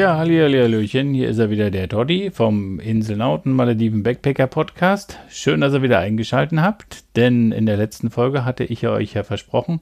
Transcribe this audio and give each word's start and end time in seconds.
Ja, 0.00 0.16
halli, 0.16 0.38
halli, 0.38 0.56
hallöchen, 0.56 1.12
hier 1.12 1.28
ist 1.28 1.36
er 1.36 1.50
wieder, 1.50 1.70
der 1.70 1.86
Toddy 1.86 2.30
vom 2.30 2.80
Inselnauten 2.80 3.52
Malediven 3.52 4.02
Backpacker 4.02 4.46
Podcast. 4.46 5.18
Schön, 5.28 5.60
dass 5.60 5.74
ihr 5.74 5.82
wieder 5.82 5.98
eingeschaltet 5.98 6.58
habt, 6.58 7.04
denn 7.16 7.52
in 7.52 7.66
der 7.66 7.76
letzten 7.76 8.08
Folge 8.08 8.46
hatte 8.46 8.64
ich 8.64 8.88
euch 8.88 9.12
ja 9.12 9.24
versprochen, 9.24 9.80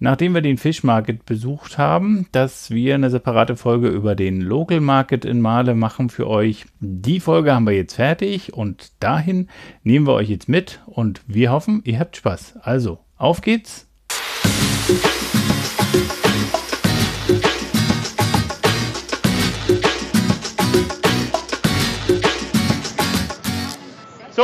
nachdem 0.00 0.34
wir 0.34 0.42
den 0.42 0.58
Fish 0.58 0.82
Market 0.82 1.26
besucht 1.26 1.78
haben, 1.78 2.26
dass 2.32 2.72
wir 2.72 2.96
eine 2.96 3.08
separate 3.08 3.54
Folge 3.54 3.86
über 3.86 4.16
den 4.16 4.40
Local 4.40 4.80
Market 4.80 5.24
in 5.24 5.40
Male 5.40 5.76
machen 5.76 6.08
für 6.08 6.26
euch. 6.26 6.64
Die 6.80 7.20
Folge 7.20 7.54
haben 7.54 7.66
wir 7.66 7.76
jetzt 7.76 7.94
fertig 7.94 8.54
und 8.54 8.90
dahin 8.98 9.48
nehmen 9.84 10.08
wir 10.08 10.14
euch 10.14 10.28
jetzt 10.28 10.48
mit 10.48 10.80
und 10.86 11.20
wir 11.28 11.52
hoffen, 11.52 11.82
ihr 11.84 12.00
habt 12.00 12.16
Spaß. 12.16 12.56
Also, 12.62 12.98
auf 13.16 13.42
geht's! 13.42 13.86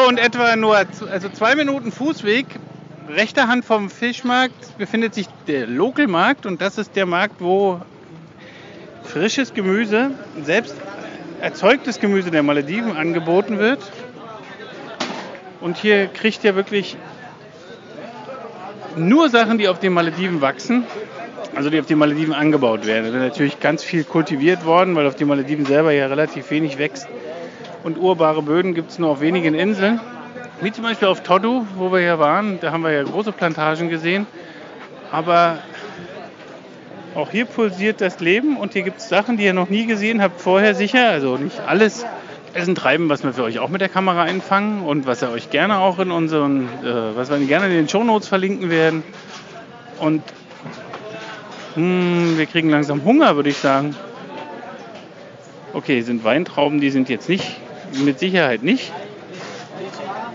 Und 0.09 0.19
etwa 0.19 0.57
nur 0.57 0.75
also 0.75 1.29
zwei 1.29 1.55
Minuten 1.55 1.93
Fußweg, 1.93 2.47
rechter 3.11 3.47
Hand 3.47 3.67
vom 3.67 3.91
Fischmarkt, 3.91 4.79
befindet 4.79 5.13
sich 5.13 5.27
der 5.47 5.67
Lokalmarkt 5.67 6.47
und 6.47 6.63
das 6.63 6.79
ist 6.79 6.97
der 6.97 7.05
Markt, 7.05 7.43
wo 7.43 7.79
frisches 9.05 9.53
Gemüse, 9.53 10.13
selbst 10.43 10.75
erzeugtes 11.43 12.01
Gemüse 12.01 12.31
der 12.31 12.43
Malediven 12.43 12.97
angeboten 12.97 13.59
wird. 13.59 13.81
Und 15.61 15.77
hier 15.77 16.07
kriegt 16.07 16.43
ihr 16.43 16.57
wirklich 16.57 16.97
nur 18.97 19.29
Sachen, 19.29 19.59
die 19.59 19.69
auf 19.69 19.79
den 19.79 19.93
Malediven 19.93 20.41
wachsen, 20.41 20.85
also 21.55 21.69
die 21.69 21.79
auf 21.79 21.87
den 21.87 21.99
Malediven 21.99 22.33
angebaut 22.33 22.87
werden. 22.87 23.05
Da 23.05 23.13
wird 23.13 23.23
natürlich 23.23 23.61
ganz 23.61 23.85
viel 23.85 24.05
kultiviert 24.05 24.65
worden, 24.65 24.97
weil 24.97 25.07
auf 25.07 25.17
den 25.17 25.29
Malediven 25.29 25.67
selber 25.67 25.93
ja 25.93 26.07
relativ 26.07 26.51
wenig 26.51 26.79
wächst 26.79 27.09
und 27.89 27.97
urbare 27.97 28.43
Böden 28.43 28.75
gibt 28.75 28.91
es 28.91 28.99
nur 28.99 29.09
auf 29.09 29.23
wenigen 29.23 29.55
Inseln. 29.55 29.99
Wie 30.61 30.71
zum 30.71 30.85
Beispiel 30.85 31.09
auf 31.09 31.23
Toddu, 31.23 31.67
wo 31.77 31.91
wir 31.91 32.01
hier 32.01 32.19
waren. 32.19 32.61
Da 32.61 32.71
haben 32.71 32.83
wir 32.83 32.93
ja 32.93 33.03
große 33.03 33.33
Plantagen 33.33 33.89
gesehen. 33.89 34.27
Aber 35.11 35.59
auch 37.15 37.31
hier 37.31 37.47
pulsiert 37.47 38.03
das 38.03 38.21
Leben 38.21 38.59
und 38.59 38.75
hier 38.75 38.83
gibt 38.83 38.99
es 38.99 39.09
Sachen, 39.09 39.39
die 39.39 39.45
ihr 39.45 39.55
noch 39.55 39.71
nie 39.71 39.87
gesehen 39.87 40.21
habt 40.21 40.39
vorher 40.39 40.75
sicher. 40.75 41.09
Also 41.09 41.39
nicht 41.39 41.61
alles 41.61 42.05
Essen 42.53 42.75
treiben, 42.75 43.09
was 43.09 43.25
wir 43.25 43.33
für 43.33 43.45
euch 43.45 43.59
auch 43.59 43.71
mit 43.71 43.81
der 43.81 43.89
Kamera 43.89 44.23
einfangen 44.23 44.83
und 44.85 45.07
was 45.07 45.23
wir 45.23 45.31
euch 45.31 45.49
gerne 45.49 45.79
auch 45.79 45.99
in 45.99 46.11
unseren, 46.11 46.65
äh, 46.85 47.17
was 47.17 47.31
wir 47.31 47.39
gerne 47.39 47.67
in 47.67 47.73
den 47.73 47.89
Shownotes 47.89 48.29
verlinken 48.29 48.69
werden. 48.69 49.03
Und 49.99 50.23
mh, 51.75 51.83
hm, 51.83 52.35
wir 52.37 52.45
kriegen 52.45 52.69
langsam 52.69 53.03
Hunger, 53.05 53.35
würde 53.37 53.49
ich 53.49 53.57
sagen. 53.57 53.97
Okay, 55.73 56.03
sind 56.03 56.23
Weintrauben, 56.25 56.83
die 56.83 56.91
sind 56.91 57.09
jetzt 57.09 57.31
nicht 57.31 57.57
mit 57.93 58.19
Sicherheit 58.19 58.63
nicht 58.63 58.93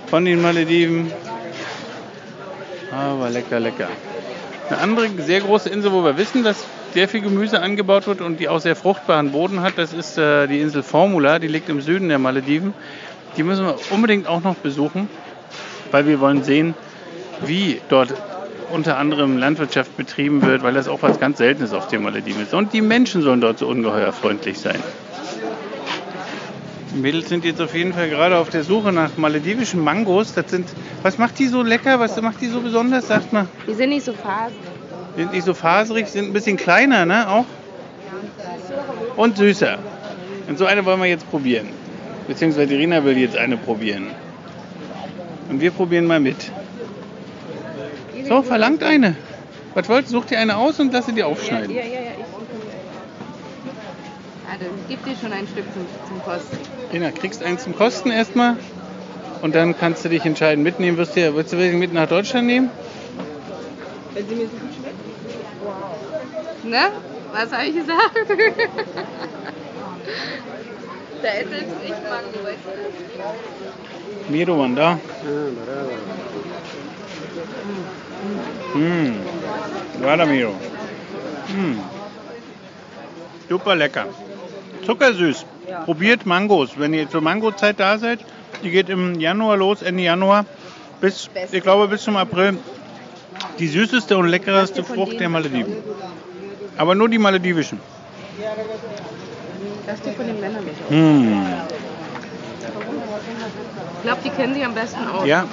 von 0.07 0.25
den 0.25 0.41
Malediven. 0.41 1.11
Aber 2.91 3.29
lecker, 3.29 3.59
lecker. 3.59 3.87
Eine 4.69 4.77
andere 4.79 5.09
sehr 5.17 5.41
große 5.41 5.69
Insel, 5.69 5.91
wo 5.91 6.03
wir 6.03 6.17
wissen, 6.17 6.43
dass 6.43 6.63
sehr 6.93 7.09
viel 7.09 7.21
Gemüse 7.21 7.61
angebaut 7.61 8.05
wird 8.05 8.21
und 8.21 8.39
die 8.39 8.47
auch 8.47 8.59
sehr 8.59 8.75
fruchtbaren 8.75 9.31
Boden 9.31 9.61
hat, 9.61 9.73
das 9.77 9.93
ist 9.93 10.17
äh, 10.17 10.47
die 10.47 10.61
Insel 10.61 10.83
Formula. 10.83 11.39
Die 11.39 11.47
liegt 11.47 11.69
im 11.69 11.81
Süden 11.81 12.09
der 12.09 12.19
Malediven. 12.19 12.73
Die 13.35 13.43
müssen 13.43 13.65
wir 13.65 13.75
unbedingt 13.89 14.27
auch 14.27 14.43
noch 14.43 14.55
besuchen, 14.55 15.09
weil 15.91 16.05
wir 16.05 16.19
wollen 16.19 16.43
sehen, 16.43 16.75
wie 17.43 17.81
dort 17.89 18.13
unter 18.71 18.97
anderem 18.97 19.37
Landwirtschaft 19.37 19.97
betrieben 19.97 20.43
wird, 20.43 20.63
weil 20.63 20.73
das 20.73 20.87
auch 20.87 21.01
was 21.01 21.19
ganz 21.19 21.39
Seltenes 21.39 21.73
auf 21.73 21.87
den 21.87 22.03
Malediven 22.03 22.43
ist. 22.43 22.53
Und 22.53 22.73
die 22.73 22.81
Menschen 22.81 23.21
sollen 23.21 23.41
dort 23.41 23.57
so 23.57 23.67
ungeheuer 23.67 24.11
freundlich 24.13 24.59
sein. 24.59 24.79
Die 26.93 26.99
Mädels 26.99 27.27
sind 27.27 27.43
jetzt 27.43 27.59
auf 27.59 27.73
jeden 27.73 27.91
Fall 27.93 28.09
gerade 28.09 28.37
auf 28.37 28.49
der 28.49 28.63
Suche 28.63 28.91
nach 28.91 29.17
maledivischen 29.17 29.83
Mangos. 29.83 30.33
Das 30.33 30.51
sind, 30.51 30.67
was 31.01 31.17
macht 31.17 31.39
die 31.39 31.47
so 31.47 31.63
lecker? 31.63 31.99
Was 31.99 32.21
macht 32.21 32.39
die 32.41 32.47
so 32.47 32.61
besonders? 32.61 33.07
Sagt 33.07 33.33
mal. 33.33 33.47
Die 33.67 33.73
sind 33.73 33.89
nicht 33.89 34.05
so 34.05 34.13
faserig. 34.13 34.53
Die 35.17 35.21
sind 35.21 35.33
nicht 35.33 35.45
so 35.45 35.53
faserig, 35.53 36.07
sind 36.07 36.25
ein 36.25 36.33
bisschen 36.33 36.57
kleiner, 36.57 37.05
ne? 37.05 37.27
Auch. 37.29 37.45
Und 39.15 39.37
süßer. 39.37 39.79
Und 40.47 40.57
so 40.59 40.65
eine 40.65 40.85
wollen 40.85 40.99
wir 40.99 41.07
jetzt 41.07 41.29
probieren. 41.31 41.69
Beziehungsweise 42.27 42.73
Irina 42.73 43.03
will 43.03 43.17
jetzt 43.17 43.37
eine 43.37 43.57
probieren. 43.57 44.07
Und 45.49 45.61
wir 45.61 45.71
probieren 45.71 46.05
mal 46.05 46.19
mit. 46.19 46.51
So, 48.27 48.43
verlangt 48.43 48.83
eine. 48.83 49.15
Was 49.73 49.89
wollt, 49.89 50.07
such 50.07 50.25
dir 50.25 50.39
eine 50.39 50.57
aus 50.57 50.79
und 50.79 50.93
lass 50.93 51.07
sie 51.07 51.13
dir 51.13 51.27
aufschneiden. 51.27 51.75
Ja, 51.75 51.81
ja, 51.81 52.01
ja, 52.01 52.02
ich 54.55 54.61
also, 54.61 54.73
gib 54.87 55.03
dir 55.05 55.15
schon 55.15 55.33
ein 55.33 55.47
Stück 55.47 55.65
zum, 55.73 55.87
zum 56.07 56.21
Kosten. 56.23 56.57
Ina, 56.91 57.11
kriegst 57.11 57.43
eins 57.43 57.63
zum 57.63 57.75
Kosten 57.75 58.11
erstmal. 58.11 58.57
Und 59.41 59.55
dann 59.55 59.77
kannst 59.77 60.05
du 60.05 60.09
dich 60.09 60.23
entscheiden, 60.25 60.63
mitnehmen. 60.63 60.97
Wirst 60.97 61.15
du, 61.17 61.35
willst 61.35 61.53
du 61.53 61.57
welche 61.57 61.75
mit 61.75 61.93
nach 61.93 62.07
Deutschland 62.07 62.47
nehmen? 62.47 62.69
Wenn 64.13 64.27
sie 64.27 64.35
mir 64.35 64.45
so 64.45 64.51
gut 64.57 64.69
schmeckt. 64.75 64.95
Wow. 65.63 65.95
Ne? 66.63 66.91
Was 67.31 67.51
habe 67.51 67.65
ich 67.65 67.75
gesagt? 67.75 68.15
da 71.23 71.29
ist 71.29 71.51
jetzt 71.51 71.83
nicht 71.83 72.03
Mango, 72.09 72.43
weißt 72.43 72.57
du? 74.27 74.31
Miro, 74.31 74.55
man 74.55 74.75
da. 74.75 74.99
Hm. 78.73 79.15
Guarda, 79.99 80.25
Miro. 80.25 80.53
Hm. 81.47 81.79
Super 83.49 83.75
lecker. 83.75 84.07
Zuckersüß. 84.85 85.45
Probiert 85.85 86.25
Mangos, 86.25 86.71
wenn 86.77 86.93
ihr 86.93 87.09
zur 87.09 87.21
Mangozeit 87.21 87.79
da 87.79 87.97
seid. 87.97 88.19
Die 88.63 88.69
geht 88.69 88.89
im 88.89 89.19
Januar 89.19 89.57
los, 89.57 89.81
Ende 89.81 90.03
Januar, 90.03 90.45
bis, 91.01 91.29
ich 91.51 91.63
glaube, 91.63 91.87
bis 91.87 92.03
zum 92.03 92.15
April. 92.17 92.57
Die 93.59 93.67
süßeste 93.67 94.17
und 94.17 94.27
leckerste 94.27 94.83
Frucht 94.83 95.19
der 95.19 95.29
Malediven. 95.29 95.75
Aber 96.77 96.95
nur 96.95 97.09
die 97.09 97.17
maledivischen. 97.17 97.79
Das 99.85 99.95
ist 99.95 100.05
die 100.05 100.11
von 100.11 100.25
den 100.25 100.39
Männern 100.39 100.63
nicht. 100.63 100.77
Hm. 100.89 101.45
Ich 103.97 104.03
glaube, 104.03 104.21
die 104.23 104.29
kennen 104.29 104.53
sie 104.53 104.63
am 104.63 104.73
besten 104.73 105.07
auch. 105.07 105.25
Ja. 105.25 105.45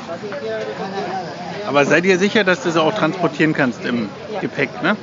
Aber 1.66 1.84
seid 1.84 2.04
ihr 2.04 2.18
sicher, 2.18 2.44
dass 2.44 2.62
du 2.62 2.70
sie 2.70 2.80
auch 2.80 2.94
transportieren 2.94 3.52
kannst 3.52 3.84
im. 3.84 4.08
Gepäck, 4.40 4.82
ne? 4.82 4.96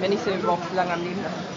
Wenn 0.00 0.12
ich 0.12 0.20
sie 0.20 0.30
überhaupt 0.30 0.74
lange 0.74 0.92
am 0.92 1.00
Leben 1.00 1.20
habe. 1.24 1.55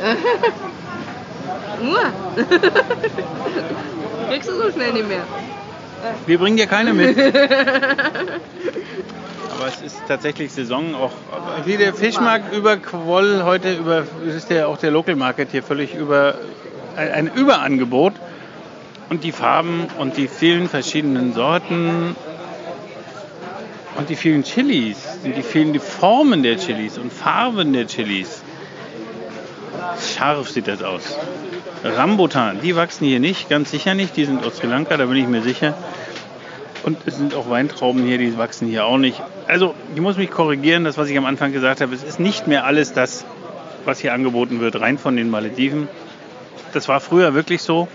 Nur. 1.82 2.00
Kriegst 4.28 4.48
du 4.48 4.54
so 4.54 4.70
schnell 4.70 4.92
nicht 4.92 5.08
mehr. 5.08 5.24
Wir 6.26 6.38
bringen 6.38 6.56
dir 6.56 6.66
keine 6.66 6.94
mit. 6.94 7.18
Aber 7.18 7.34
es 9.68 9.82
ist 9.82 10.00
tatsächlich 10.08 10.52
Saison 10.52 10.94
auch. 10.94 11.12
Wie 11.64 11.76
der 11.76 11.92
Fischmarkt 11.92 12.54
über 12.54 12.78
Quoll 12.78 13.42
heute 13.44 13.74
über 13.74 14.04
ist 14.26 14.48
der 14.50 14.68
auch 14.68 14.78
der 14.78 14.90
Local 14.90 15.16
Market 15.16 15.50
hier 15.50 15.62
völlig 15.62 15.94
über 15.94 16.36
ein 16.96 17.30
Überangebot. 17.34 18.14
Und 19.10 19.22
die 19.24 19.32
Farben 19.32 19.88
und 19.98 20.16
die 20.16 20.28
vielen 20.28 20.66
verschiedenen 20.68 21.34
Sorten 21.34 22.14
und 23.96 24.08
die 24.08 24.14
vielen 24.14 24.44
Chilis 24.44 24.98
und 25.24 25.36
die 25.36 25.42
vielen 25.42 25.72
die 25.72 25.80
Formen 25.80 26.44
der 26.44 26.58
Chilis 26.58 26.96
und 26.96 27.12
Farben 27.12 27.72
der 27.72 27.88
Chilis. 27.88 28.44
Scharf 30.00 30.48
sieht 30.48 30.68
das 30.68 30.82
aus. 30.82 31.16
Rambutan, 31.84 32.60
die 32.62 32.76
wachsen 32.76 33.06
hier 33.06 33.20
nicht, 33.20 33.48
ganz 33.48 33.70
sicher 33.70 33.94
nicht. 33.94 34.16
Die 34.16 34.24
sind 34.24 34.44
aus 34.44 34.56
Sri 34.56 34.66
Lanka, 34.66 34.96
da 34.96 35.06
bin 35.06 35.16
ich 35.16 35.26
mir 35.26 35.42
sicher. 35.42 35.74
Und 36.82 36.98
es 37.06 37.16
sind 37.16 37.34
auch 37.34 37.50
Weintrauben 37.50 38.04
hier, 38.04 38.18
die 38.18 38.36
wachsen 38.38 38.66
hier 38.66 38.86
auch 38.86 38.96
nicht. 38.96 39.20
Also, 39.46 39.74
ich 39.94 40.00
muss 40.00 40.16
mich 40.16 40.30
korrigieren, 40.30 40.84
das, 40.84 40.96
was 40.96 41.08
ich 41.08 41.18
am 41.18 41.26
Anfang 41.26 41.52
gesagt 41.52 41.80
habe. 41.80 41.94
Es 41.94 42.02
ist 42.02 42.20
nicht 42.20 42.46
mehr 42.46 42.64
alles 42.64 42.92
das, 42.92 43.24
was 43.84 43.98
hier 43.98 44.14
angeboten 44.14 44.60
wird, 44.60 44.80
rein 44.80 44.98
von 44.98 45.16
den 45.16 45.30
Malediven. 45.30 45.88
Das 46.72 46.88
war 46.88 47.00
früher 47.00 47.34
wirklich 47.34 47.62
so. 47.62 47.88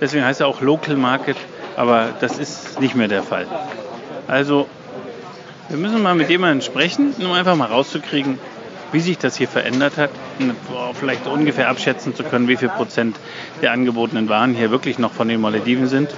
Deswegen 0.00 0.24
heißt 0.24 0.40
er 0.40 0.46
auch 0.46 0.60
Local 0.60 0.96
Market. 0.96 1.36
Aber 1.76 2.08
das 2.20 2.38
ist 2.38 2.80
nicht 2.80 2.94
mehr 2.94 3.08
der 3.08 3.22
Fall. 3.22 3.46
Also, 4.28 4.66
wir 5.68 5.78
müssen 5.78 6.02
mal 6.02 6.14
mit 6.14 6.28
jemandem 6.28 6.60
sprechen, 6.60 7.14
um 7.18 7.32
einfach 7.32 7.56
mal 7.56 7.66
rauszukriegen, 7.66 8.38
wie 8.92 9.00
sich 9.00 9.18
das 9.18 9.36
hier 9.36 9.48
verändert 9.48 9.96
hat. 9.96 10.10
Vielleicht 10.94 11.26
ungefähr 11.26 11.68
abschätzen 11.68 12.14
zu 12.14 12.22
können, 12.22 12.48
wie 12.48 12.56
viel 12.56 12.68
Prozent 12.68 13.16
der 13.60 13.72
angebotenen 13.72 14.28
Waren 14.28 14.54
hier 14.54 14.70
wirklich 14.70 14.98
noch 14.98 15.12
von 15.12 15.28
den 15.28 15.40
Malediven 15.40 15.86
sind. 15.86 16.10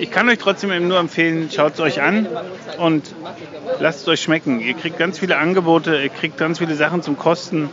Ich 0.00 0.12
kann 0.12 0.28
euch 0.28 0.38
trotzdem 0.38 0.70
eben 0.70 0.86
nur 0.86 0.98
empfehlen, 0.98 1.50
schaut 1.52 1.74
es 1.74 1.80
euch 1.80 2.00
an 2.00 2.28
und 2.78 3.14
lasst 3.80 4.02
es 4.02 4.08
euch 4.08 4.20
schmecken. 4.22 4.60
Ihr 4.60 4.74
kriegt 4.74 4.96
ganz 4.96 5.18
viele 5.18 5.36
Angebote, 5.38 6.00
ihr 6.00 6.08
kriegt 6.08 6.38
ganz 6.38 6.58
viele 6.58 6.76
Sachen 6.76 7.02
zum 7.02 7.18
Kosten. 7.18 7.68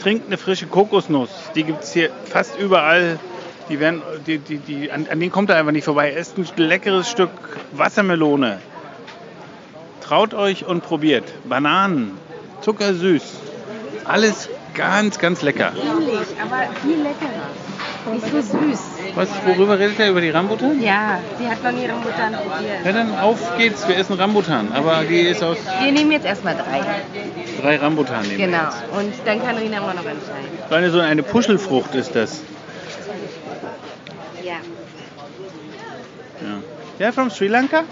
Trinkt 0.00 0.28
eine 0.28 0.36
frische 0.36 0.66
Kokosnuss, 0.66 1.30
die 1.56 1.64
gibt 1.64 1.82
es 1.82 1.92
hier 1.92 2.10
fast 2.26 2.56
überall. 2.58 3.18
Die 3.68 3.80
werden, 3.80 4.02
die, 4.28 4.38
die, 4.38 4.58
die, 4.58 4.92
an, 4.92 5.08
an 5.10 5.18
denen 5.18 5.32
kommt 5.32 5.50
er 5.50 5.56
einfach 5.56 5.72
nicht 5.72 5.84
vorbei. 5.84 6.12
Esst 6.12 6.38
ein 6.38 6.46
leckeres 6.56 7.10
Stück 7.10 7.30
Wassermelone. 7.72 8.60
Traut 10.06 10.34
euch 10.34 10.64
und 10.64 10.82
probiert. 10.84 11.24
Bananen, 11.48 12.16
zuckersüß. 12.60 13.22
Alles 14.04 14.48
ganz, 14.74 15.18
ganz 15.18 15.42
lecker. 15.42 15.72
Ähnlich, 15.74 16.28
aber 16.40 16.68
viel 16.82 16.98
leckerer. 17.02 18.12
Nicht 18.12 18.26
so 18.30 18.40
süß. 18.40 18.80
Was, 19.16 19.28
worüber 19.46 19.78
redet 19.80 19.98
er? 19.98 20.10
Über 20.10 20.20
die 20.20 20.30
Rambutan? 20.30 20.80
Ja, 20.80 21.18
sie 21.40 21.48
hat 21.48 21.60
noch 21.64 21.72
nie 21.72 21.86
Rambutan 21.86 22.34
probiert. 22.34 22.84
Ja, 22.84 22.92
dann 22.92 23.18
auf 23.18 23.56
geht's. 23.58 23.88
Wir 23.88 23.96
essen 23.96 24.12
Rambutan. 24.14 24.68
Aber 24.72 25.02
die 25.02 25.22
ist 25.22 25.42
aus 25.42 25.56
Wir 25.82 25.90
nehmen 25.90 26.12
jetzt 26.12 26.24
erstmal 26.26 26.54
drei. 26.54 26.82
drei 27.60 27.76
Rambutan. 27.76 28.22
nehmen 28.22 28.38
wir 28.38 28.46
Genau. 28.46 28.58
jetzt. 28.62 28.84
Und 28.96 29.12
dann 29.26 29.42
kann 29.44 29.56
Rina 29.56 29.78
immer 29.78 29.94
noch 29.94 30.04
entscheiden. 30.04 30.58
So 30.68 30.74
eine, 30.76 30.90
so 30.92 31.00
eine 31.00 31.22
Puschelfrucht 31.24 31.96
ist 31.96 32.14
das. 32.14 32.42
Ja. 34.44 34.52
Ja, 36.42 37.06
ja 37.06 37.12
from 37.12 37.28
Sri 37.30 37.48
Lanka? 37.48 37.82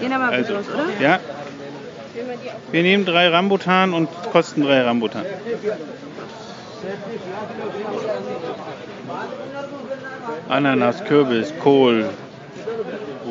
Gehen 0.00 0.12
aber 0.12 0.36
bitte 0.36 0.38
Also, 0.38 0.54
los, 0.54 0.64
oder? 0.68 1.00
ja. 1.00 1.20
Wir 2.70 2.82
nehmen 2.82 3.04
drei 3.04 3.28
Rambutan 3.28 3.92
und 3.92 4.08
kosten 4.32 4.62
drei 4.62 4.82
Rambutan. 4.82 5.24
Ananas, 10.48 11.04
Kürbis, 11.04 11.52
Kohl, 11.62 12.10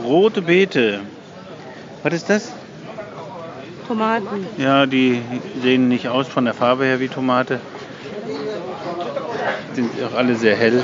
rote 0.04 0.42
Beete. 0.42 1.00
Was 2.04 2.14
ist 2.14 2.30
das? 2.30 2.52
Tomaten. 3.88 4.48
Ja, 4.58 4.86
die 4.86 5.22
sehen 5.62 5.88
nicht 5.88 6.08
aus 6.08 6.28
von 6.28 6.46
der 6.46 6.54
Farbe 6.54 6.86
her 6.86 7.00
wie 7.00 7.10
Tomate. 7.10 7.60
Sind 9.74 9.92
auch 10.04 10.18
alle 10.18 10.36
sehr 10.36 10.56
hell. 10.56 10.84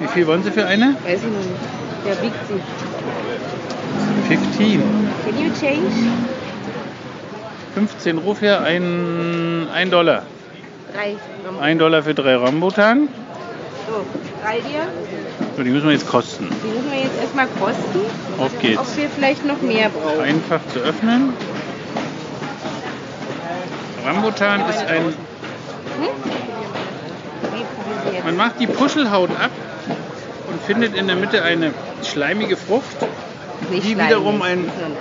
Wie 0.00 0.08
viel 0.08 0.26
wollen 0.26 0.42
Sie 0.42 0.50
für 0.50 0.66
eine? 0.66 0.96
Weiß 1.04 1.20
ich 1.20 1.24
noch 1.24 1.38
nicht. 1.38 1.78
Der 2.06 2.22
wiegt 2.22 2.36
sie. 2.48 2.60
15. 4.28 4.82
Can 5.24 5.38
you 5.44 5.50
change? 5.58 5.90
15 7.74 8.18
Rupia, 8.18 8.60
ein, 8.60 9.68
ein 9.72 9.90
Dollar. 9.90 10.22
Drei. 10.94 11.16
Rambutan. 11.44 11.62
Ein 11.64 11.78
Dollar 11.78 12.02
für 12.02 12.14
drei 12.14 12.36
Rambutan. 12.36 13.08
So, 13.88 14.04
drei 14.42 14.60
dir. 14.60 14.86
So, 15.56 15.62
die 15.62 15.70
müssen 15.70 15.86
wir 15.86 15.92
jetzt 15.92 16.08
kosten. 16.08 16.48
Die 16.62 16.68
müssen 16.68 16.90
wir 16.90 17.00
jetzt 17.00 17.20
erstmal 17.20 17.46
kosten. 17.46 18.00
Auf 18.38 18.58
geht's. 18.60 18.80
Ob 18.80 18.96
wir 18.96 19.08
vielleicht 19.08 19.44
noch 19.44 19.60
mehr 19.62 19.90
brauchen. 19.90 20.20
Einfach 20.20 20.60
zu 20.72 20.80
öffnen. 20.80 21.32
Rambutan 24.04 24.68
ist 24.68 24.86
ein. 24.86 25.04
Hm? 25.04 26.47
Man 28.24 28.36
macht 28.36 28.60
die 28.60 28.66
Puschelhaut 28.66 29.30
ab 29.30 29.50
und 30.48 30.62
findet 30.62 30.94
in 30.94 31.06
der 31.06 31.16
Mitte 31.16 31.42
eine 31.42 31.72
schleimige 32.02 32.56
Frucht. 32.56 32.84
Nicht 33.70 33.84
die 33.84 33.92
schleimig, 33.92 34.06
wiederum 34.06 34.42
ein- 34.42 34.70
sondern- 34.78 34.98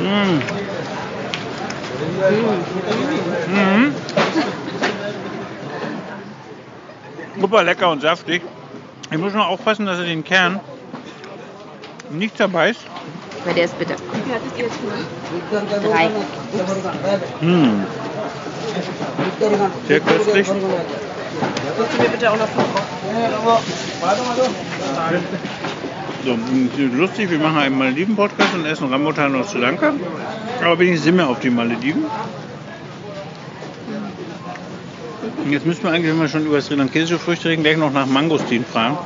Mmh. 0.00 0.42
Mhm. 3.48 3.94
Super 7.40 7.62
lecker 7.64 7.90
und 7.90 8.00
saftig. 8.02 8.42
Ich 9.10 9.18
muss 9.18 9.32
nur 9.32 9.46
aufpassen, 9.46 9.86
dass 9.86 9.98
er 9.98 10.04
den 10.04 10.24
Kern 10.24 10.60
nicht 12.10 12.36
zerbeißt. 12.36 12.80
Weil 13.44 13.54
der 13.54 13.64
ist 13.64 13.78
bitter. 13.78 13.94
Wie 13.96 14.60
jetzt 14.62 14.80
gemacht? 14.80 14.98
Drei. 15.90 16.10
Mmh. 17.40 17.86
Sehr 19.88 20.00
köstlich. 20.00 20.46
Musst 21.78 21.92
du 21.96 22.02
mir 22.02 22.08
bitte 22.08 22.30
auch 22.30 22.36
noch 22.36 22.48
fünf 22.48 22.66
So, 26.24 26.38
lustig, 26.96 27.30
wir 27.30 27.38
machen 27.38 27.58
einen 27.58 27.78
Malediven-Podcast 27.78 28.54
und 28.54 28.66
essen 28.66 28.88
Rambutan 28.88 29.34
aus 29.34 29.50
Sri 29.50 29.60
Lanka. 29.60 29.92
Aber 30.62 30.78
wenigstens 30.78 31.04
sind 31.04 31.16
wir 31.16 31.28
auf 31.28 31.40
die 31.40 31.50
Malediven. 31.50 32.04
Und 35.44 35.52
jetzt 35.52 35.64
müssen 35.64 35.82
wir 35.84 35.90
eigentlich, 35.90 36.12
wenn 36.12 36.20
wir 36.20 36.28
schon 36.28 36.44
über 36.44 36.60
sri 36.60 36.74
lankesische 36.74 37.18
Früchte 37.18 37.48
reden, 37.48 37.62
gleich 37.62 37.78
noch 37.78 37.92
nach 37.92 38.06
Mangostin 38.06 38.64
fragen. 38.64 38.98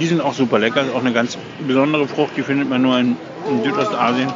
Die 0.00 0.06
sind 0.06 0.20
auch 0.20 0.34
super 0.34 0.58
lecker. 0.58 0.82
Ist 0.82 0.94
auch 0.94 1.00
eine 1.00 1.12
ganz 1.12 1.38
besondere 1.66 2.08
Frucht, 2.08 2.36
die 2.36 2.42
findet 2.42 2.68
man 2.68 2.82
nur 2.82 2.98
in, 2.98 3.16
in 3.48 3.62
Südostasien. 3.62 4.32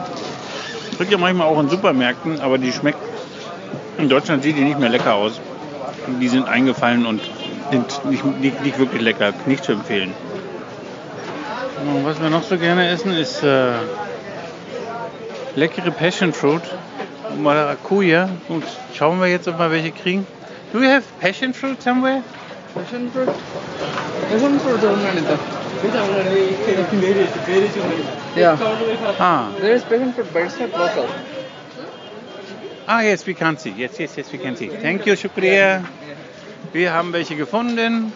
Kriegt 0.96 1.10
ihr 1.10 1.18
manchmal 1.18 1.48
auch 1.48 1.60
in 1.60 1.68
Supermärkten, 1.68 2.40
aber 2.40 2.58
die 2.58 2.72
schmeckt. 2.72 2.98
In 3.98 4.08
Deutschland 4.08 4.42
sieht 4.42 4.56
die 4.56 4.62
nicht 4.64 4.78
mehr 4.78 4.88
lecker 4.90 5.14
aus. 5.14 5.40
Die 6.20 6.28
sind 6.28 6.46
eingefallen 6.48 7.06
und 7.06 7.20
sind 7.70 8.04
nicht, 8.04 8.24
nicht, 8.40 8.62
nicht 8.62 8.78
wirklich 8.78 9.02
lecker, 9.02 9.32
nicht 9.46 9.64
zu 9.64 9.72
empfehlen. 9.72 10.12
Und 11.84 12.04
was 12.04 12.20
wir 12.20 12.30
noch 12.30 12.42
so 12.42 12.56
gerne 12.58 12.88
essen, 12.88 13.12
ist 13.12 13.42
äh, 13.42 13.72
leckere 15.54 15.90
Passion 15.90 16.32
Fruit, 16.32 16.62
Maracuja. 17.38 18.28
Und 18.48 18.64
schauen 18.94 19.20
wir 19.20 19.28
jetzt, 19.28 19.48
ob 19.48 19.58
wir 19.58 19.70
welche 19.70 19.92
kriegen. 19.92 20.26
Do 20.72 20.80
we 20.80 20.88
have 20.88 21.04
Passion 21.20 21.54
Fruit 21.54 21.80
somewhere? 21.80 22.22
Passion 22.74 23.10
fruit. 23.10 23.28
Passion 24.30 24.60
fruit. 24.60 24.82
Yeah, 28.36 28.56
Ah, 29.18 29.50
there 29.60 29.74
is 29.74 29.82
passion 29.84 30.12
fruit, 30.12 30.26
but 30.32 30.42
it's 30.42 30.58
not 30.58 30.72
local. 30.72 31.08
Ah 32.86 33.00
yes, 33.00 33.26
we 33.26 33.34
can 33.34 33.58
see. 33.58 33.70
Yes, 33.76 33.98
yes, 33.98 34.16
yes, 34.16 34.32
we 34.32 34.38
can 34.38 34.56
see. 34.56 34.68
Thank 34.68 35.06
you, 35.06 35.14
Shukriya. 35.14 35.84
Wir 36.72 36.92
haben 36.92 37.12
welche 37.12 37.36
gefunden. 37.36 38.12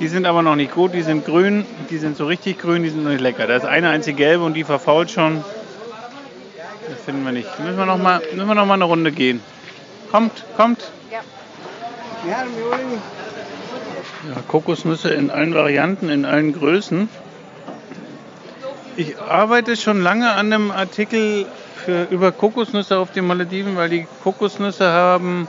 Die 0.00 0.08
sind 0.08 0.26
aber 0.26 0.42
noch 0.42 0.56
nicht 0.56 0.72
gut, 0.72 0.92
die 0.92 1.02
sind 1.02 1.24
grün, 1.24 1.64
die 1.88 1.98
sind 1.98 2.16
so 2.16 2.26
richtig 2.26 2.58
grün, 2.58 2.82
die 2.82 2.88
sind 2.90 3.04
noch 3.04 3.10
nicht 3.10 3.20
lecker. 3.20 3.46
Da 3.46 3.56
ist 3.56 3.64
eine 3.64 3.90
einzige 3.90 4.16
gelbe 4.16 4.44
und 4.44 4.54
die 4.54 4.64
verfault 4.64 5.10
schon. 5.10 5.44
Das 6.88 7.00
finden 7.04 7.24
wir 7.24 7.32
nicht. 7.32 7.48
Müssen 7.60 7.78
wir 7.78 7.86
noch 7.86 7.98
mal, 7.98 8.20
müssen 8.32 8.48
wir 8.48 8.54
noch 8.54 8.66
mal 8.66 8.74
eine 8.74 8.84
Runde 8.84 9.12
gehen. 9.12 9.40
Kommt, 10.10 10.44
kommt. 10.56 10.90
Ja, 11.10 11.20
Kokosnüsse 14.48 15.10
in 15.10 15.30
allen 15.30 15.54
Varianten, 15.54 16.08
in 16.08 16.24
allen 16.24 16.52
Größen. 16.52 17.08
Ich 18.96 19.18
arbeite 19.18 19.76
schon 19.76 20.00
lange 20.02 20.32
an 20.32 20.52
einem 20.52 20.70
Artikel 20.70 21.46
für, 21.84 22.04
über 22.10 22.32
Kokosnüsse 22.32 22.98
auf 22.98 23.12
den 23.12 23.26
Malediven, 23.26 23.76
weil 23.76 23.88
die 23.88 24.06
Kokosnüsse 24.22 24.90
haben 24.90 25.48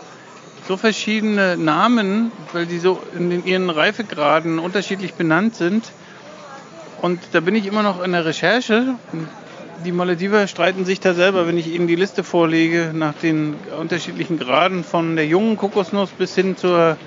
so 0.67 0.77
verschiedene 0.77 1.57
Namen, 1.57 2.31
weil 2.51 2.65
die 2.65 2.79
so 2.79 3.01
in 3.17 3.45
ihren 3.45 3.69
Reifegraden 3.69 4.59
unterschiedlich 4.59 5.13
benannt 5.13 5.55
sind. 5.55 5.91
Und 7.01 7.19
da 7.33 7.39
bin 7.39 7.55
ich 7.55 7.65
immer 7.65 7.83
noch 7.83 8.03
in 8.03 8.11
der 8.11 8.25
Recherche. 8.25 8.95
Die 9.85 9.91
Malediver 9.91 10.47
streiten 10.47 10.85
sich 10.85 10.99
da 10.99 11.13
selber, 11.13 11.47
wenn 11.47 11.57
ich 11.57 11.67
ihnen 11.67 11.87
die 11.87 11.95
Liste 11.95 12.23
vorlege, 12.23 12.91
nach 12.93 13.13
den 13.13 13.55
unterschiedlichen 13.79 14.39
Graden 14.39 14.83
von 14.83 15.15
der 15.15 15.27
jungen 15.27 15.57
Kokosnuss 15.57 16.09
bis 16.11 16.33
hin 16.35 16.57
zur 16.57 16.97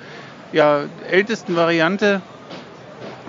ja, 0.53 0.83
ältesten 1.09 1.55
Variante. 1.55 2.21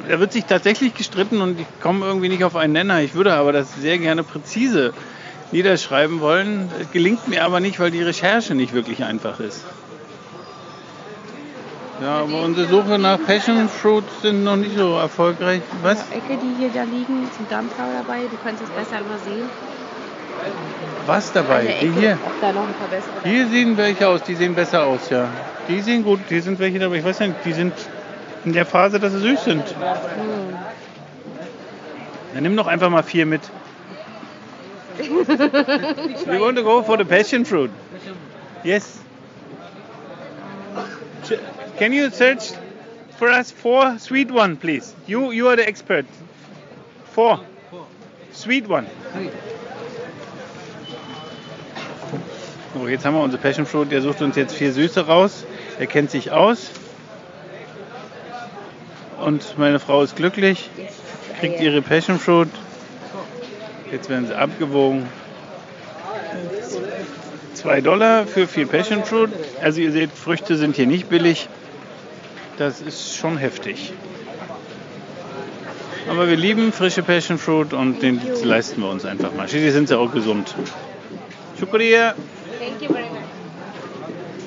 Da 0.08 0.20
wird 0.20 0.32
sich 0.32 0.44
tatsächlich 0.44 0.94
gestritten 0.94 1.40
und 1.40 1.60
ich 1.60 1.66
komme 1.82 2.06
irgendwie 2.06 2.28
nicht 2.28 2.44
auf 2.44 2.56
einen 2.56 2.72
Nenner. 2.72 3.00
Ich 3.00 3.14
würde 3.14 3.34
aber 3.34 3.52
das 3.52 3.74
sehr 3.74 3.98
gerne 3.98 4.22
präzise 4.22 4.92
niederschreiben 5.52 6.20
wollen. 6.20 6.70
Das 6.78 6.90
gelingt 6.90 7.28
mir 7.28 7.44
aber 7.44 7.60
nicht, 7.60 7.80
weil 7.80 7.90
die 7.90 8.02
Recherche 8.02 8.54
nicht 8.54 8.72
wirklich 8.72 9.04
einfach 9.04 9.40
ist. 9.40 9.64
Ja, 12.02 12.20
aber 12.20 12.42
unsere 12.42 12.66
Suche 12.66 12.98
nach 12.98 13.18
Passion 13.26 13.68
Fruit 13.68 14.04
sind 14.22 14.42
noch 14.42 14.56
nicht 14.56 14.76
so 14.76 14.96
erfolgreich. 14.96 15.60
Was? 15.82 16.00
Ecke, 16.10 16.38
die 16.42 16.58
hier 16.58 16.70
da 16.72 16.84
liegen, 16.84 17.24
ist 17.24 17.38
ein 17.38 17.46
Dampfau 17.50 17.82
dabei. 17.92 18.20
Du 18.22 18.38
kannst 18.42 18.62
es 18.62 18.70
besser 18.70 19.00
übersehen. 19.00 19.48
Was 21.04 21.32
dabei? 21.32 21.66
Ecke, 21.66 21.86
Die 21.86 22.00
hier. 22.00 22.18
Hier 23.22 23.46
sehen 23.48 23.76
welche 23.76 24.08
aus, 24.08 24.22
die 24.22 24.34
sehen 24.34 24.54
besser 24.54 24.84
aus, 24.84 25.10
ja. 25.10 25.28
Die 25.68 25.80
sehen 25.82 26.02
gut, 26.02 26.20
hier 26.28 26.42
sind 26.42 26.58
welche 26.58 26.78
dabei. 26.78 26.96
Ich 26.96 27.04
weiß 27.04 27.20
nicht, 27.20 27.34
die 27.44 27.52
sind 27.52 27.74
in 28.46 28.54
der 28.54 28.64
Phase, 28.64 28.98
dass 28.98 29.12
sie 29.12 29.20
süß 29.20 29.44
sind. 29.44 29.64
Dann 32.32 32.42
nimm 32.42 32.56
doch 32.56 32.66
einfach 32.66 32.88
mal 32.88 33.02
vier 33.02 33.26
mit. 33.26 33.42
We 36.26 36.38
want 36.38 36.56
to 36.56 36.62
go 36.62 36.82
for 36.82 36.96
the 36.96 37.04
passion 37.04 37.44
fruit. 37.44 37.70
Yes. 38.64 38.98
Can 41.78 41.92
you 41.92 42.10
search 42.10 42.52
for 43.18 43.30
us 43.30 43.50
four 43.50 43.98
sweet 43.98 44.30
one, 44.30 44.56
please? 44.56 44.94
You 45.06 45.30
you 45.32 45.48
are 45.48 45.56
the 45.56 45.66
expert. 45.66 46.06
Four. 47.12 47.40
Sweet 48.32 48.68
one. 48.68 48.86
So, 52.74 52.86
jetzt 52.86 53.04
haben 53.04 53.14
wir 53.14 53.22
unsere 53.22 53.42
Passion 53.42 53.66
Fruit. 53.66 53.90
Der 53.90 54.00
sucht 54.00 54.22
uns 54.22 54.36
jetzt 54.36 54.54
vier 54.54 54.72
Süße 54.72 55.06
raus. 55.06 55.44
Er 55.78 55.86
kennt 55.86 56.10
sich 56.10 56.30
aus. 56.30 56.70
Und 59.20 59.58
meine 59.58 59.78
Frau 59.80 60.02
ist 60.02 60.16
glücklich, 60.16 60.70
kriegt 61.40 61.60
ihre 61.60 61.82
Passion 61.82 62.18
Fruit. 62.18 62.48
Jetzt 63.92 64.08
werden 64.08 64.26
sie 64.26 64.36
abgewogen. 64.36 65.06
2 67.54 67.80
Dollar 67.80 68.26
für 68.26 68.46
vier 68.46 68.66
Passion 68.66 69.04
Fruit. 69.04 69.30
Also 69.60 69.80
ihr 69.80 69.92
seht, 69.92 70.12
Früchte 70.12 70.56
sind 70.56 70.76
hier 70.76 70.86
nicht 70.86 71.08
billig. 71.08 71.48
Das 72.56 72.80
ist 72.80 73.16
schon 73.16 73.36
heftig. 73.36 73.92
Aber 76.08 76.28
wir 76.28 76.36
lieben 76.36 76.72
frische 76.72 77.02
Passion 77.02 77.38
Fruit 77.38 77.72
und 77.72 78.02
den 78.02 78.20
leisten 78.42 78.80
wir 78.80 78.90
uns 78.90 79.04
einfach 79.04 79.32
mal. 79.34 79.48
Schließlich 79.48 79.72
sind 79.72 79.88
sie 79.88 79.98
auch 79.98 80.12
gesund. 80.12 80.54
Shukriya. 81.58 82.14
Thank 82.58 82.82
you 82.82 82.88
very 82.88 83.04
much. 83.04 83.20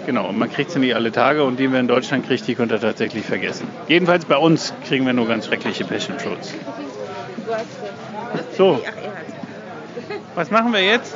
Genau, 0.06 0.30
und 0.30 0.38
man 0.38 0.52
kriegt 0.52 0.72
sie 0.72 0.80
nicht 0.80 0.96
alle 0.96 1.12
Tage 1.12 1.44
und 1.44 1.60
die 1.60 1.72
wir 1.72 1.80
in 1.80 1.88
Deutschland 1.88 2.28
kriegt, 2.28 2.46
die 2.48 2.56
könnt 2.56 2.72
ihr 2.72 2.80
tatsächlich 2.82 3.26
vergessen. 3.26 3.68
Jedenfalls 3.88 4.26
bei 4.26 4.36
uns 4.36 4.74
kriegen 4.88 5.06
wir 5.06 5.14
nur 5.14 5.28
ganz 5.28 5.46
schreckliche 5.46 5.86
Passion 5.86 6.20
Fruits. 6.20 6.54
So. 8.58 8.82
Was 10.36 10.52
machen 10.52 10.74
wir 10.74 10.82
jetzt? 10.84 11.16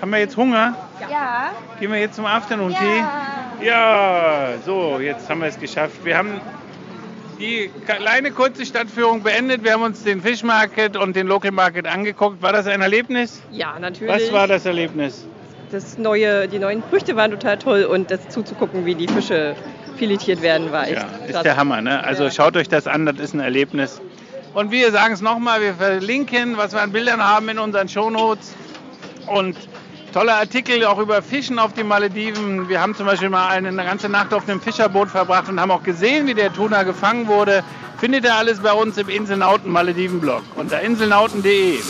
Haben 0.00 0.10
wir 0.10 0.18
jetzt 0.18 0.36
Hunger? 0.36 0.74
Ja. 1.10 1.50
Gehen 1.80 1.90
wir 1.92 1.98
jetzt 2.00 2.16
zum 2.16 2.26
Afternoon 2.26 2.70
Ja. 2.70 2.78
Tea? 2.78 3.66
Ja, 3.66 4.48
so, 4.64 4.98
jetzt 5.00 5.28
haben 5.30 5.40
wir 5.40 5.48
es 5.48 5.58
geschafft. 5.58 6.04
Wir 6.04 6.18
haben 6.18 6.40
die 7.38 7.70
kleine 7.86 8.30
kurze 8.30 8.66
Stadtführung 8.66 9.22
beendet. 9.22 9.64
Wir 9.64 9.72
haben 9.72 9.82
uns 9.82 10.02
den 10.04 10.20
Fish 10.20 10.42
Market 10.42 10.96
und 10.96 11.16
den 11.16 11.26
Local 11.26 11.50
Market 11.52 11.86
angeguckt. 11.86 12.42
War 12.42 12.52
das 12.52 12.66
ein 12.66 12.82
Erlebnis? 12.82 13.42
Ja, 13.50 13.78
natürlich. 13.78 14.14
Was 14.26 14.32
war 14.32 14.46
das 14.46 14.66
Erlebnis? 14.66 15.26
Das 15.72 15.98
neue, 15.98 16.46
die 16.48 16.58
neuen 16.58 16.82
Früchte 16.82 17.16
waren 17.16 17.30
total 17.30 17.56
toll 17.58 17.84
und 17.84 18.10
das 18.10 18.28
zuzugucken, 18.28 18.84
wie 18.86 18.94
die 18.94 19.08
Fische 19.08 19.56
filetiert 19.96 20.42
werden, 20.42 20.70
war 20.70 20.84
echt 20.84 20.96
Ja, 20.96 21.02
ist 21.24 21.30
klasse. 21.30 21.44
der 21.44 21.56
Hammer. 21.56 21.80
Ne? 21.80 22.04
Also 22.04 22.24
Ja. 22.24 22.30
schaut 22.30 22.56
euch 22.56 22.68
das 22.68 22.86
an, 22.86 23.06
das 23.06 23.18
ist 23.18 23.34
ein 23.34 23.40
Erlebnis. 23.40 24.00
Und 24.56 24.70
wir 24.70 24.90
sagen 24.90 25.12
es 25.12 25.20
nochmal, 25.20 25.60
wir 25.60 25.74
verlinken, 25.74 26.56
was 26.56 26.72
wir 26.72 26.80
an 26.80 26.90
Bildern 26.90 27.22
haben 27.22 27.50
in 27.50 27.58
unseren 27.58 27.90
Shownotes. 27.90 28.54
Und 29.26 29.54
tolle 30.14 30.32
Artikel 30.32 30.82
auch 30.86 30.98
über 30.98 31.20
Fischen 31.20 31.58
auf 31.58 31.74
den 31.74 31.86
Malediven. 31.86 32.66
Wir 32.66 32.80
haben 32.80 32.94
zum 32.94 33.04
Beispiel 33.04 33.28
mal 33.28 33.48
eine, 33.48 33.68
eine 33.68 33.84
ganze 33.84 34.08
Nacht 34.08 34.32
auf 34.32 34.48
einem 34.48 34.62
Fischerboot 34.62 35.10
verbracht 35.10 35.50
und 35.50 35.60
haben 35.60 35.70
auch 35.70 35.82
gesehen, 35.82 36.26
wie 36.26 36.32
der 36.32 36.50
Tuna 36.54 36.84
gefangen 36.84 37.26
wurde. 37.26 37.62
Findet 37.98 38.24
ihr 38.24 38.34
alles 38.34 38.60
bei 38.60 38.72
uns 38.72 38.96
im 38.96 39.10
Inselnauten 39.10 39.70
Malediven 39.70 40.22
Blog 40.22 40.42
unter 40.54 40.80
inselnauten.de. 40.80 41.80